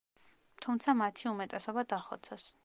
თუმცა 0.65 0.95
მათი 1.03 1.29
უმეტესობა 1.33 1.85
დახოცეს. 1.93 2.51